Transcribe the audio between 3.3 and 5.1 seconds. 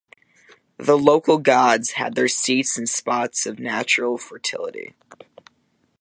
of natural fertility.